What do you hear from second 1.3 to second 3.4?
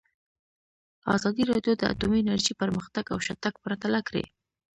راډیو د اټومي انرژي پرمختګ او